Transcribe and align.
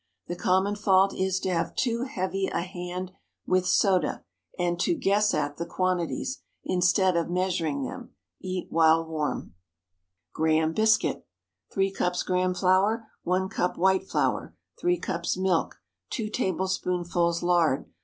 The 0.25 0.35
common 0.35 0.75
fault 0.75 1.13
is 1.13 1.39
to 1.41 1.51
have 1.51 1.75
too 1.75 2.05
"heavy 2.05 2.47
a 2.47 2.61
hand" 2.61 3.11
with 3.45 3.67
soda, 3.67 4.23
and 4.57 4.79
to 4.79 4.95
"guess 4.95 5.31
at" 5.31 5.57
the 5.57 5.65
quantities, 5.67 6.41
instead 6.63 7.15
of 7.15 7.29
measuring 7.29 7.83
them. 7.83 8.15
Eat 8.39 8.71
while 8.71 9.05
warm. 9.05 9.53
GRAHAM 10.33 10.73
BISCUIT. 10.73 11.17
✠ 11.17 11.23
3 11.71 11.91
cups 11.91 12.23
Graham 12.23 12.55
flour. 12.55 13.09
1 13.25 13.47
cup 13.49 13.77
white 13.77 14.07
flour. 14.09 14.55
3 14.79 14.97
cups 14.97 15.37
milk. 15.37 15.75
2 16.09 16.29
tablespoonfuls 16.31 17.43
lard. 17.43 17.85